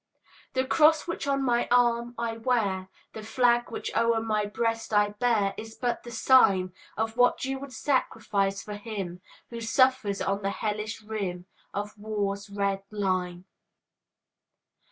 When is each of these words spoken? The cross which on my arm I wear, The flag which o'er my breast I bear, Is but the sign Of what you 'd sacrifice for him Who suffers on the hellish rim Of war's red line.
The 0.53 0.65
cross 0.65 1.05
which 1.05 1.27
on 1.27 1.43
my 1.43 1.67
arm 1.69 2.15
I 2.17 2.35
wear, 2.35 2.89
The 3.13 3.21
flag 3.21 3.69
which 3.69 3.95
o'er 3.95 4.19
my 4.19 4.47
breast 4.47 4.91
I 4.91 5.09
bear, 5.09 5.53
Is 5.59 5.75
but 5.75 6.01
the 6.01 6.09
sign 6.11 6.73
Of 6.97 7.17
what 7.17 7.45
you 7.45 7.59
'd 7.63 7.71
sacrifice 7.71 8.63
for 8.63 8.73
him 8.73 9.21
Who 9.51 9.61
suffers 9.61 10.19
on 10.19 10.41
the 10.41 10.49
hellish 10.49 11.03
rim 11.03 11.45
Of 11.71 11.95
war's 11.99 12.49
red 12.49 12.81
line. 12.89 13.45